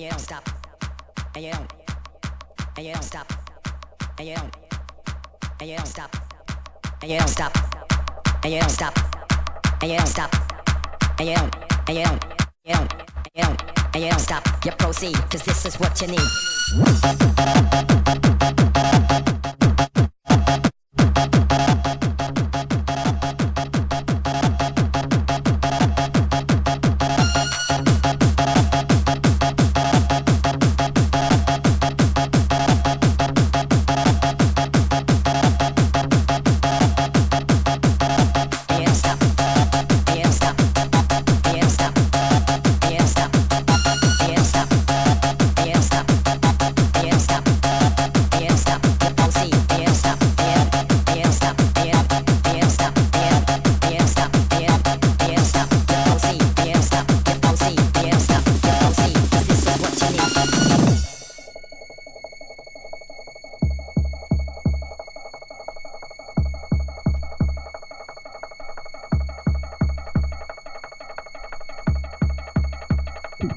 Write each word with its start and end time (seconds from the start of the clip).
and 0.00 0.06
you 0.06 0.10
don't 0.10 0.20
stop, 0.20 0.48
and 1.34 1.44
you 1.44 1.52
don't, 1.52 1.72
and 2.78 2.86
you 2.86 2.94
don't 2.94 3.02
stop, 3.02 3.30
and 4.18 4.28
you 4.28 4.34
don't, 4.34 4.56
and 5.60 5.68
you 5.68 5.76
don't 5.76 5.86
stop, 5.86 6.16
and 7.02 7.10
you 7.10 7.18
don't 7.18 7.28
stop, 7.28 7.54
and 8.42 8.54
you 8.54 8.60
don't 8.60 8.70
stop, 8.70 8.98
and 9.82 9.92
you 9.92 9.98
don't 9.98 10.06
stop, 10.06 10.34
and 11.18 11.28
you 11.28 11.34
don't, 11.34 11.54
and 11.86 11.98
you 11.98 12.04
don't, 12.04 12.24
you 12.64 12.74
don't, 12.74 12.94
you 13.34 13.42
don't, 13.42 13.62
and 13.94 14.02
you 14.04 14.10
don't 14.10 14.20
stop. 14.20 14.64
You 14.64 14.72
proceed, 14.72 15.16
cause 15.30 15.42
this 15.42 15.66
is 15.66 15.78
what 15.78 16.00
you 16.00 16.06
need. 16.08 16.20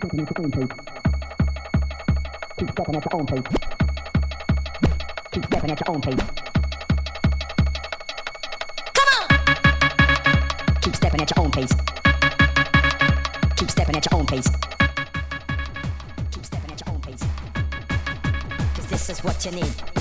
Keep 0.02 0.12
stepping 0.12 0.20
at 0.22 0.32
your 0.36 0.46
own 0.46 0.52
pace. 0.52 0.68
Keep 2.58 2.70
stepping 2.72 2.96
at 2.96 3.06
your 3.06 3.16
own 3.16 3.26
pace. 3.26 3.44
Keep 5.32 5.46
stepping 5.46 5.72
at 5.72 5.80
your 5.80 5.96
own 5.96 6.02
pace. 6.02 6.20
Come 8.94 9.10
on. 9.20 9.28
Keep 10.82 10.96
stepping 10.96 11.22
at 11.22 11.30
your 11.36 11.46
own 11.46 11.52
pace. 11.52 11.74
Keep 13.56 13.70
stepping 13.70 13.96
at 13.96 14.06
your 14.06 14.20
own 14.20 14.26
pace. 14.26 14.50
Keep 16.32 16.46
stepping 16.46 16.72
at 16.72 16.86
your 16.86 16.94
own 16.94 17.02
pace. 17.02 17.24
Cause 18.76 18.88
this 18.88 19.10
is 19.10 19.24
what 19.24 19.46
you 19.46 19.52
need. 19.52 19.93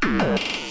Thank 0.00 0.69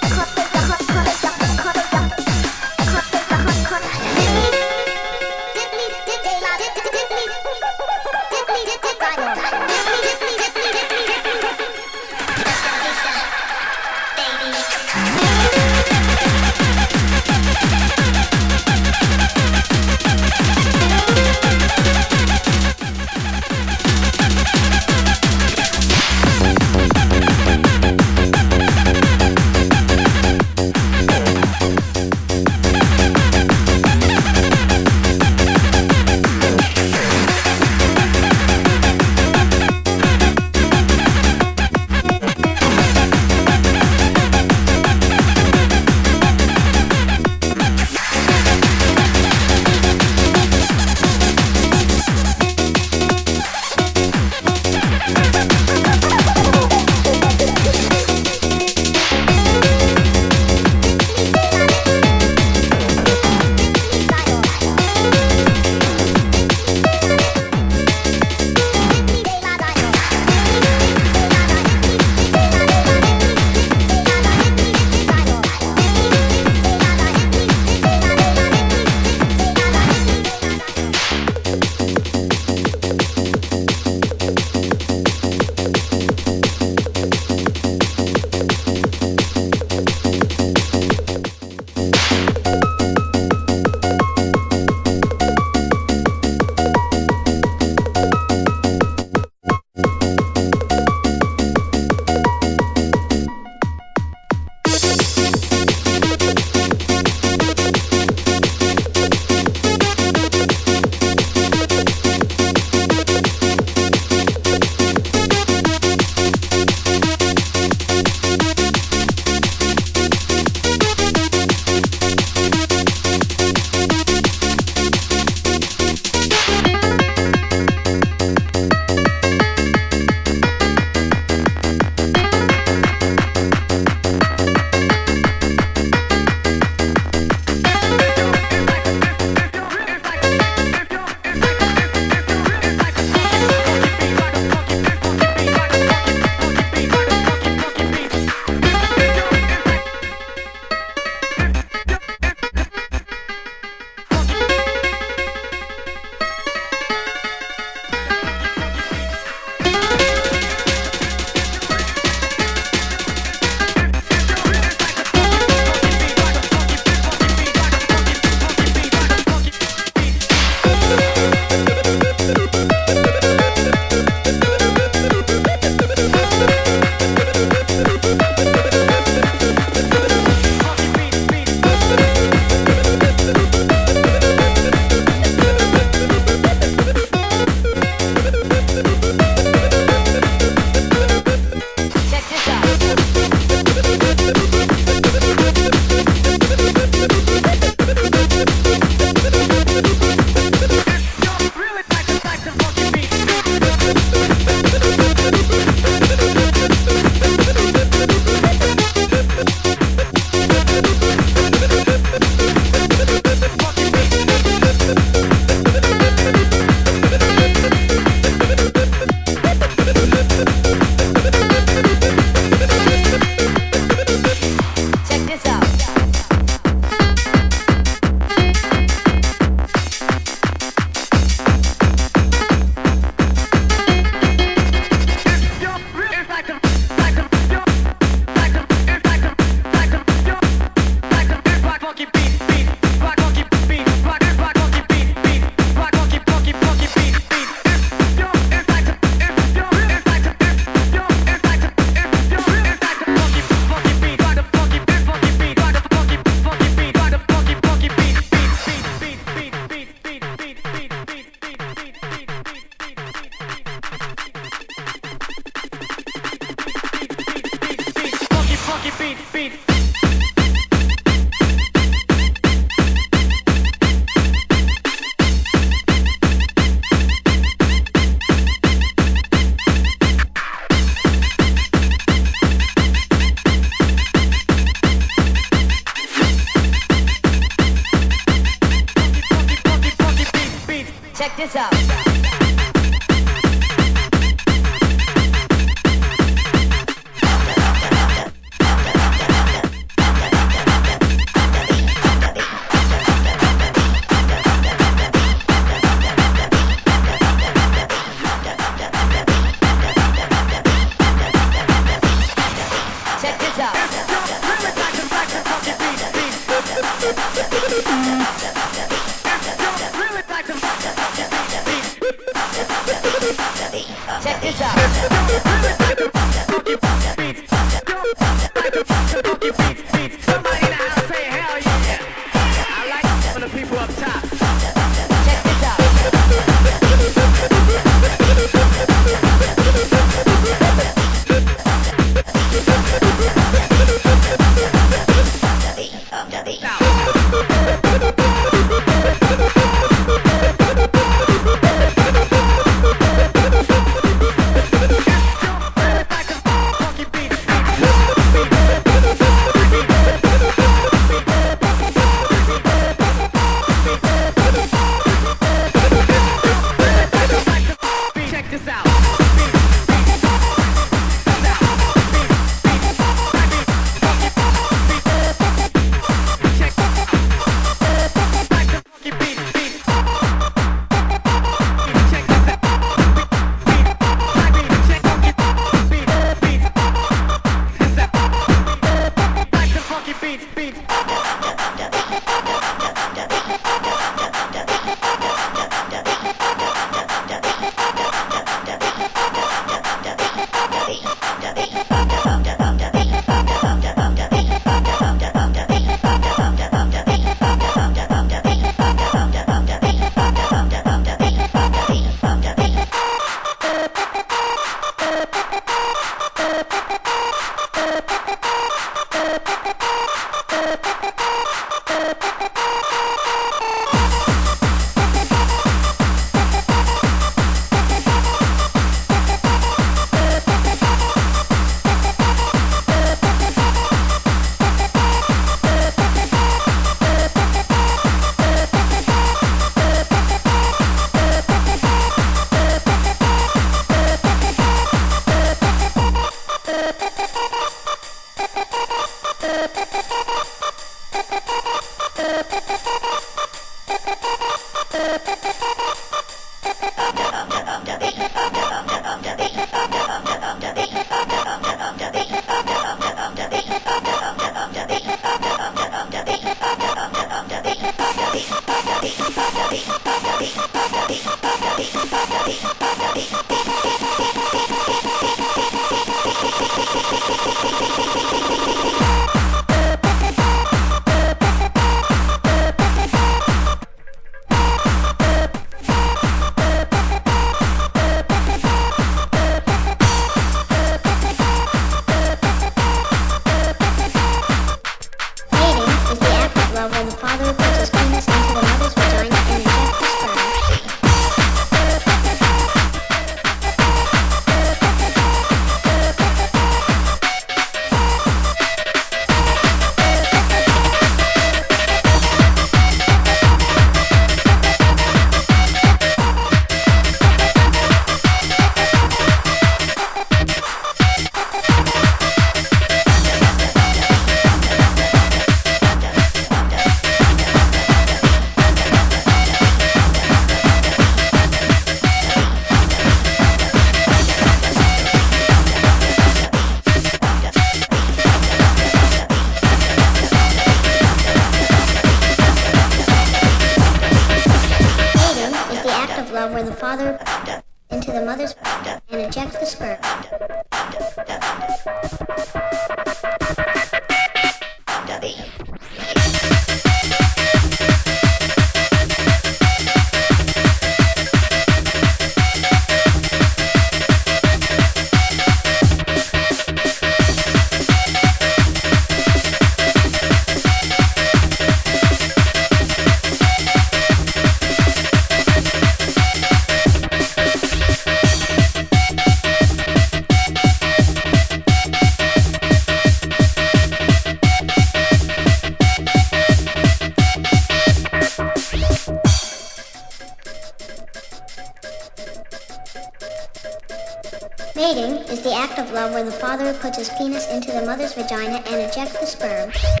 puts 596.81 596.97
his 596.97 597.09
penis 597.09 597.47
into 597.49 597.71
the 597.71 597.85
mother's 597.85 598.13
vagina 598.13 598.57
and 598.65 598.89
ejects 598.89 599.19
the 599.19 599.25
sperm. 599.27 600.00